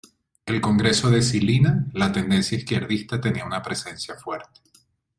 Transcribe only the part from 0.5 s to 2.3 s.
el congreso de Žilina, la